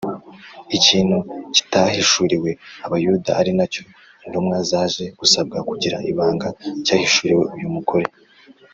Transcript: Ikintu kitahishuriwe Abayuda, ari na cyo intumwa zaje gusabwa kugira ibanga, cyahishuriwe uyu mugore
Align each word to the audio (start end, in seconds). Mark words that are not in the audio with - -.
Ikintu 0.77 1.17
kitahishuriwe 1.55 2.49
Abayuda, 2.85 3.29
ari 3.39 3.51
na 3.57 3.65
cyo 3.73 3.81
intumwa 4.25 4.57
zaje 4.69 5.05
gusabwa 5.19 5.57
kugira 5.69 5.97
ibanga, 6.11 6.47
cyahishuriwe 6.85 7.43
uyu 7.57 7.69
mugore 7.75 8.07